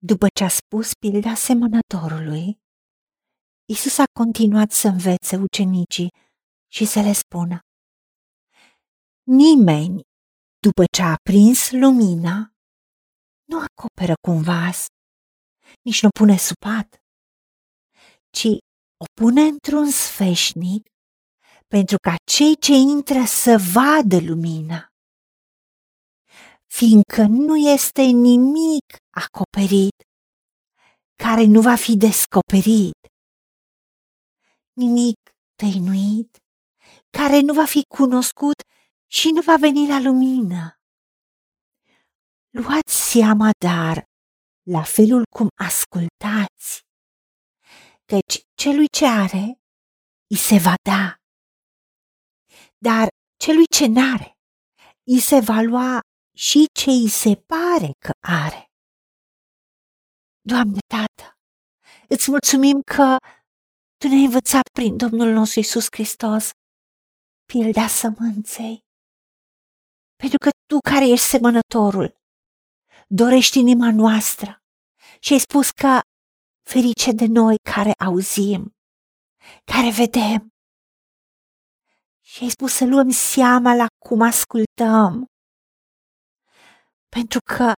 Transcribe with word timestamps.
După 0.00 0.26
ce 0.34 0.44
a 0.44 0.48
spus 0.48 0.94
pilda 0.94 1.34
semănătorului, 1.34 2.58
Isus 3.68 3.98
a 3.98 4.04
continuat 4.12 4.70
să 4.70 4.88
învețe 4.88 5.36
ucenicii 5.36 6.08
și 6.72 6.84
să 6.84 7.00
le 7.00 7.12
spună 7.12 7.58
Nimeni, 9.22 10.00
după 10.60 10.84
ce 10.96 11.02
a 11.02 11.10
aprins 11.10 11.70
lumina, 11.70 12.52
nu 13.44 13.58
acoperă 13.60 14.14
cu 14.20 14.30
un 14.30 14.42
vas, 14.42 14.86
nici 15.82 16.02
nu 16.02 16.08
pune 16.18 16.36
sub 16.36 16.56
pat, 16.56 17.02
ci 18.30 18.46
o 18.96 19.04
pune 19.20 19.42
într-un 19.42 19.90
sfeșnic 19.90 20.88
pentru 21.66 21.96
ca 21.96 22.14
cei 22.24 22.56
ce 22.56 22.72
intră 22.72 23.24
să 23.24 23.56
vadă 23.72 24.18
lumina. 24.20 24.87
Fiindcă 26.78 27.22
nu 27.28 27.56
este 27.56 28.02
nimic 28.02 28.86
acoperit 29.22 29.98
care 31.24 31.44
nu 31.44 31.60
va 31.60 31.76
fi 31.76 31.96
descoperit, 31.96 33.00
nimic 34.72 35.18
tăinuit 35.60 36.36
care 37.18 37.40
nu 37.40 37.52
va 37.52 37.64
fi 37.64 37.82
cunoscut 37.96 38.58
și 39.06 39.30
nu 39.30 39.40
va 39.40 39.56
veni 39.56 39.88
la 39.88 40.00
lumină. 40.00 40.78
Luați 42.50 43.10
seama, 43.10 43.50
dar, 43.66 44.04
la 44.62 44.82
felul 44.82 45.22
cum 45.36 45.48
ascultați, 45.68 46.68
căci 48.10 48.36
celui 48.54 48.88
ce 48.98 49.06
are, 49.06 49.44
îi 50.30 50.36
se 50.36 50.58
va 50.58 50.74
da, 50.90 51.16
dar 52.78 53.08
celui 53.44 53.66
ce 53.76 53.86
n-are, 53.86 54.32
îi 55.06 55.20
se 55.20 55.40
va 55.40 55.60
lua 55.60 56.00
și 56.46 56.66
ce 56.80 56.90
îi 56.90 57.08
se 57.08 57.32
pare 57.52 57.90
că 58.04 58.12
are. 58.44 58.62
Doamne, 60.40 60.78
Tată, 60.94 61.26
îți 62.08 62.30
mulțumim 62.30 62.80
că 62.94 63.16
Tu 64.00 64.08
ne-ai 64.08 64.24
învățat 64.24 64.66
prin 64.72 64.96
Domnul 64.96 65.32
nostru 65.32 65.60
Isus 65.60 65.86
Hristos 65.90 66.50
pilda 67.52 67.86
sămânței. 67.86 68.84
Pentru 70.16 70.38
că 70.38 70.48
Tu 70.66 70.76
care 70.90 71.06
ești 71.08 71.26
semănătorul, 71.26 72.08
dorești 73.08 73.58
inima 73.58 73.90
noastră 73.92 74.62
și 75.20 75.32
ai 75.32 75.38
spus 75.38 75.70
că 75.70 76.00
ferice 76.70 77.12
de 77.12 77.26
noi 77.26 77.56
care 77.72 77.92
auzim, 78.06 78.76
care 79.72 79.90
vedem. 79.90 80.48
Și 82.20 82.42
ai 82.42 82.48
spus 82.50 82.72
să 82.72 82.84
luăm 82.84 83.10
seama 83.10 83.74
la 83.74 83.86
cum 84.06 84.20
ascultăm. 84.20 85.26
Pentru 87.08 87.40
că 87.54 87.72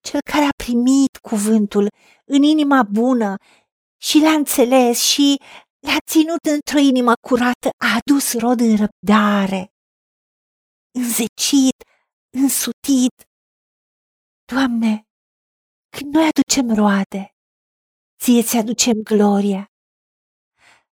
cel 0.00 0.20
care 0.30 0.44
a 0.44 0.56
primit 0.64 1.16
cuvântul 1.16 1.88
în 2.24 2.42
inima 2.42 2.82
bună 2.82 3.36
și 4.00 4.18
l-a 4.18 4.32
înțeles 4.32 5.02
și 5.02 5.36
l-a 5.86 5.96
ținut 6.06 6.44
într-o 6.54 6.78
inimă 6.78 7.12
curată, 7.28 7.68
a 7.84 8.00
adus 8.00 8.38
rod 8.38 8.60
în 8.60 8.76
răbdare, 8.76 9.72
înzecit, 10.98 11.78
însutit. 12.42 13.14
Doamne, 14.52 15.02
când 15.96 16.14
noi 16.14 16.28
aducem 16.32 16.74
roade, 16.74 17.28
ție 18.22 18.42
ți 18.42 18.56
aducem 18.56 18.92
gloria, 19.02 19.66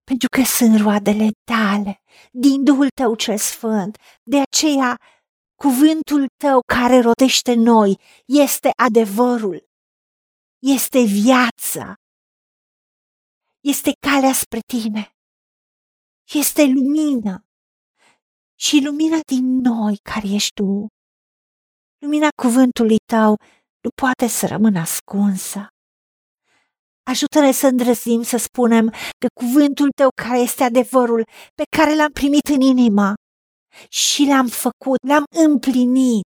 pentru 0.05 0.29
că 0.29 0.43
sunt 0.45 0.81
roadele 0.81 1.29
tale, 1.45 2.03
din 2.33 2.65
Duhul 2.65 2.89
tău 3.01 3.15
cel 3.15 3.39
sfânt. 3.39 3.97
De 4.23 4.41
aceea, 4.41 4.97
cuvântul 5.65 6.27
tău 6.45 6.61
care 6.75 7.01
rodește 7.01 7.55
noi 7.55 8.01
este 8.27 8.71
adevărul, 8.87 9.65
este 10.59 11.01
viața, 11.23 11.95
este 13.61 13.91
calea 14.07 14.33
spre 14.33 14.61
tine, 14.73 15.05
este 16.35 16.63
lumină 16.63 17.45
și 18.59 18.81
lumina 18.85 19.19
din 19.27 19.47
noi 19.71 19.97
care 20.11 20.27
ești 20.29 20.53
tu. 20.53 20.87
Lumina 21.99 22.29
cuvântului 22.43 22.99
tău 23.13 23.37
nu 23.85 23.91
poate 24.03 24.27
să 24.27 24.47
rămână 24.47 24.79
ascunsă. 24.79 25.69
Ajută-ne 27.11 27.53
să 27.53 27.67
îndrăzim 27.67 28.23
să 28.23 28.37
spunem 28.37 28.91
că 29.21 29.27
cuvântul 29.41 29.89
tău 29.97 30.09
care 30.23 30.39
este 30.39 30.63
adevărul 30.65 31.23
pe 31.55 31.65
care 31.77 31.95
l-am 31.95 32.13
primit 32.13 32.47
în 32.47 32.61
inima 32.61 33.15
și 33.89 34.25
l-am 34.25 34.49
făcut, 34.49 35.03
l-am 35.09 35.25
împlinit. 35.47 36.33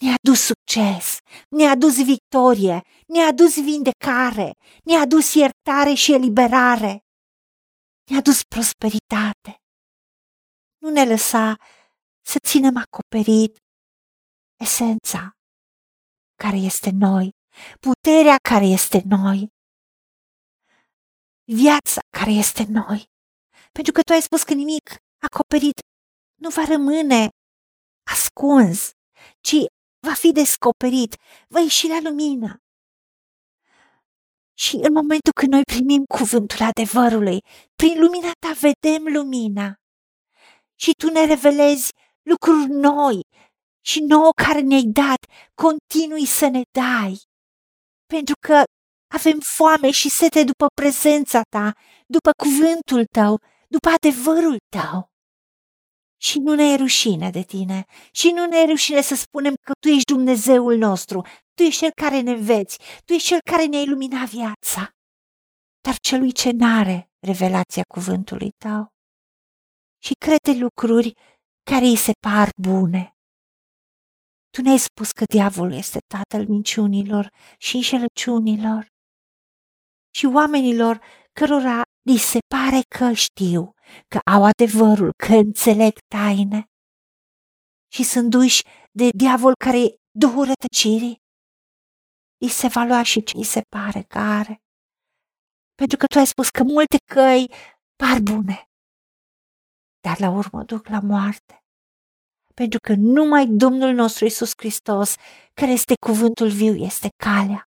Ne-a 0.00 0.14
adus 0.22 0.40
succes, 0.40 1.18
ne-a 1.48 1.70
adus 1.70 2.04
victorie, 2.04 2.82
ne-a 3.06 3.26
adus 3.26 3.62
vindecare, 3.62 4.52
ne-a 4.84 5.00
adus 5.00 5.34
iertare 5.34 5.94
și 5.94 6.12
eliberare, 6.12 7.04
ne-a 8.10 8.18
adus 8.18 8.42
prosperitate. 8.42 9.62
Nu 10.78 10.90
ne 10.90 11.04
lăsa 11.04 11.56
să 12.24 12.38
ținem 12.38 12.76
acoperit 12.76 13.56
esența 14.64 15.32
care 16.42 16.56
este 16.56 16.90
noi, 16.90 17.30
puterea 17.80 18.36
care 18.48 18.64
este 18.64 19.02
noi, 19.04 19.48
viața 21.44 22.00
care 22.18 22.30
este 22.30 22.64
noi. 22.68 23.04
Pentru 23.72 23.92
că 23.92 24.00
tu 24.02 24.12
ai 24.12 24.22
spus 24.22 24.42
că 24.42 24.54
nimic 24.54 24.96
acoperit 25.26 25.78
nu 26.38 26.48
va 26.48 26.64
rămâne 26.64 27.28
ascuns, 28.10 28.90
ci 29.40 29.56
va 30.06 30.12
fi 30.12 30.32
descoperit, 30.32 31.16
va 31.48 31.60
ieși 31.60 31.88
la 31.88 32.00
lumină. 32.00 32.56
Și 34.58 34.74
în 34.74 34.92
momentul 34.92 35.32
când 35.32 35.52
noi 35.52 35.62
primim 35.62 36.04
cuvântul 36.04 36.62
adevărului, 36.62 37.38
prin 37.76 38.00
lumina 38.00 38.30
ta 38.38 38.52
vedem 38.60 39.02
lumina. 39.12 39.74
Și 40.74 40.92
tu 40.92 41.10
ne 41.10 41.26
revelezi 41.26 41.90
lucruri 42.22 42.66
noi 42.68 43.20
și 43.84 44.00
nouă 44.00 44.30
care 44.44 44.60
ne-ai 44.60 44.82
dat, 44.82 45.20
continui 45.54 46.26
să 46.26 46.46
ne 46.46 46.62
dai. 46.70 47.20
Pentru 48.06 48.34
că 48.46 48.62
avem 49.14 49.38
foame 49.40 49.90
și 49.90 50.08
sete 50.08 50.44
după 50.44 50.66
prezența 50.74 51.40
ta, 51.48 51.72
după 52.06 52.30
cuvântul 52.42 53.04
tău, 53.04 53.40
după 53.68 53.88
adevărul 53.88 54.56
tău. 54.76 55.08
Și 56.20 56.38
nu 56.38 56.54
ne 56.54 56.72
e 56.72 56.76
rușine 56.76 57.30
de 57.30 57.42
tine, 57.42 57.84
și 58.12 58.30
nu 58.30 58.46
ne 58.46 58.56
e 58.56 58.64
rușine 58.64 59.00
să 59.00 59.14
spunem 59.14 59.54
că 59.66 59.72
tu 59.80 59.88
ești 59.88 60.12
Dumnezeul 60.12 60.76
nostru, 60.76 61.26
tu 61.54 61.62
ești 61.62 61.80
cel 61.80 61.90
care 61.94 62.20
ne 62.20 62.30
înveți, 62.30 62.78
tu 63.04 63.12
ești 63.12 63.28
cel 63.28 63.38
care 63.50 63.64
ne-a 63.64 63.80
iluminat 63.80 64.28
viața. 64.28 64.90
Dar 65.80 65.98
celui 65.98 66.32
ce 66.32 66.50
n-are 66.50 67.10
revelația 67.26 67.82
cuvântului 67.94 68.50
tău. 68.50 68.88
Și 70.02 70.12
crede 70.14 70.58
lucruri 70.58 71.12
care 71.70 71.84
îi 71.84 71.96
se 71.96 72.12
par 72.26 72.48
bune. 72.56 73.12
Tu 74.50 74.62
ne-ai 74.62 74.78
spus 74.78 75.10
că 75.10 75.24
diavolul 75.24 75.72
este 75.72 75.98
tatăl 76.14 76.48
minciunilor 76.48 77.28
și 77.58 77.76
înșelăciunilor 77.76 78.86
și 80.18 80.26
oamenilor 80.26 81.00
cărora 81.32 81.82
li 82.02 82.16
se 82.16 82.38
pare 82.54 82.80
că 82.98 83.12
știu, 83.12 83.72
că 84.08 84.18
au 84.34 84.44
adevărul, 84.44 85.12
că 85.26 85.32
înțeleg 85.34 85.92
taine 86.14 86.68
și 87.92 88.02
sunt 88.02 88.30
duși 88.30 88.62
de 88.90 89.08
diavol 89.16 89.54
care 89.64 89.94
duhul 90.10 90.44
rătăcirii. 90.44 91.16
Îi 92.44 92.48
se 92.48 92.68
va 92.68 92.82
lua 92.82 93.02
și 93.02 93.22
ce 93.22 93.36
îi 93.36 93.44
se 93.44 93.60
pare 93.68 94.02
că 94.02 94.18
are. 94.18 94.62
Pentru 95.74 95.96
că 95.96 96.06
tu 96.06 96.18
ai 96.18 96.26
spus 96.26 96.48
că 96.48 96.62
multe 96.62 96.96
căi 97.14 97.52
par 98.02 98.20
bune, 98.22 98.68
dar 100.00 100.18
la 100.18 100.30
urmă 100.30 100.62
duc 100.64 100.86
la 100.86 101.00
moarte. 101.00 101.62
Pentru 102.54 102.78
că 102.78 102.94
numai 102.96 103.46
Domnul 103.46 103.92
nostru 103.94 104.24
Isus 104.24 104.52
Hristos, 104.56 105.14
care 105.54 105.72
este 105.72 105.94
cuvântul 106.06 106.50
viu, 106.50 106.74
este 106.74 107.08
calea, 107.24 107.62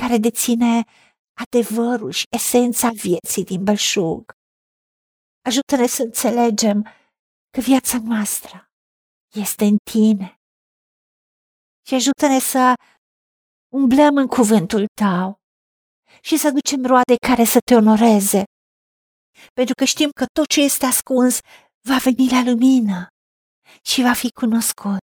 care 0.00 0.18
deține 0.18 0.84
adevărul 1.44 2.10
și 2.10 2.24
esența 2.36 2.90
vieții 2.90 3.44
din 3.44 3.64
belșug. 3.64 4.32
Ajută-ne 5.48 5.86
să 5.86 6.02
înțelegem 6.02 6.82
că 7.50 7.60
viața 7.60 7.98
noastră 8.02 8.70
este 9.34 9.64
în 9.64 9.76
tine 9.90 10.40
și 11.86 11.94
ajută-ne 11.94 12.38
să 12.38 12.74
umblăm 13.74 14.16
în 14.16 14.26
cuvântul 14.26 14.86
tău 15.00 15.36
și 16.20 16.36
să 16.36 16.50
ducem 16.50 16.84
roade 16.84 17.14
care 17.26 17.44
să 17.44 17.58
te 17.64 17.74
onoreze, 17.74 18.42
pentru 19.52 19.74
că 19.74 19.84
știm 19.84 20.10
că 20.10 20.24
tot 20.32 20.46
ce 20.46 20.60
este 20.60 20.86
ascuns 20.86 21.38
va 21.88 21.96
veni 21.96 22.30
la 22.30 22.42
lumină 22.50 23.06
și 23.82 24.02
va 24.02 24.12
fi 24.12 24.28
cunoscut. 24.30 25.04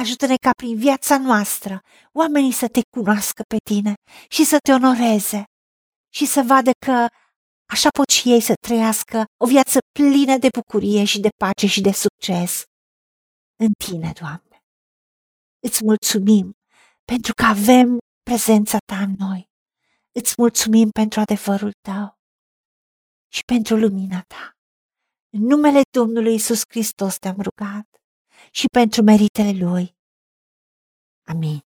Ajută-ne 0.00 0.36
ca 0.36 0.50
prin 0.56 0.76
viața 0.76 1.18
noastră 1.18 1.80
oamenii 2.12 2.52
să 2.52 2.68
te 2.68 2.80
cunoască 2.96 3.42
pe 3.48 3.56
tine 3.70 3.94
și 4.28 4.44
să 4.44 4.56
te 4.58 4.72
onoreze 4.72 5.44
și 6.14 6.26
să 6.26 6.42
vadă 6.46 6.70
că 6.86 7.06
așa 7.74 7.88
pot 7.98 8.08
și 8.08 8.32
ei 8.32 8.40
să 8.40 8.54
trăiască 8.66 9.24
o 9.44 9.46
viață 9.46 9.78
plină 9.98 10.36
de 10.38 10.48
bucurie 10.58 11.04
și 11.04 11.20
de 11.20 11.28
pace 11.42 11.66
și 11.66 11.80
de 11.80 11.92
succes. 11.92 12.62
În 13.64 13.72
tine, 13.84 14.12
Doamne. 14.20 14.56
Îți 15.66 15.84
mulțumim 15.84 16.52
pentru 17.04 17.32
că 17.34 17.44
avem 17.44 17.98
prezența 18.22 18.78
ta 18.92 18.98
în 18.98 19.14
noi. 19.18 19.42
Îți 20.20 20.34
mulțumim 20.38 20.88
pentru 20.90 21.20
adevărul 21.20 21.72
tău 21.88 22.18
și 23.32 23.42
pentru 23.52 23.76
lumina 23.76 24.22
ta. 24.22 24.52
În 25.36 25.42
numele 25.42 25.80
Domnului 25.90 26.34
Isus 26.34 26.60
Hristos 26.68 27.16
te-am 27.16 27.36
rugat 27.48 27.88
și 28.50 28.66
pentru 28.72 29.02
meritele 29.02 29.52
Lui. 29.64 29.96
Amin. 31.26 31.58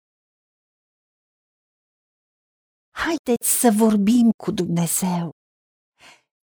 Haideți 2.91 3.49
să 3.61 3.69
vorbim 3.77 4.31
cu 4.45 4.51
Dumnezeu, 4.51 5.31